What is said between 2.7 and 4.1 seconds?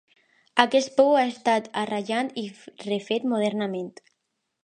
refet modernament.